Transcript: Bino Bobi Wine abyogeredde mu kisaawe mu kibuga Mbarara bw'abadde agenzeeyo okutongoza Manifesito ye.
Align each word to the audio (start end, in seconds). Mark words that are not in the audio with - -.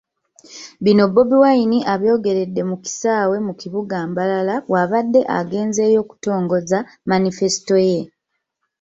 Bino 0.83 1.03
Bobi 1.13 1.37
Wine 1.43 1.79
abyogeredde 1.93 2.61
mu 2.69 2.75
kisaawe 2.83 3.35
mu 3.45 3.53
kibuga 3.61 3.95
Mbarara 4.09 4.55
bw'abadde 4.67 5.21
agenzeeyo 5.37 5.97
okutongoza 6.03 6.77
Manifesito 7.09 7.75
ye. 7.89 7.99